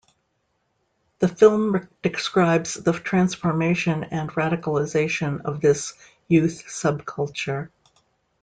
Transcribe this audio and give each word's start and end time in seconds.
The 1.19 1.27
film 1.27 1.87
describes 2.01 2.73
the 2.73 2.91
transformation 2.93 4.03
and 4.05 4.31
radicalisation 4.31 5.41
of 5.43 5.61
this 5.61 5.93
youth 6.27 6.63
subculture. 6.67 7.69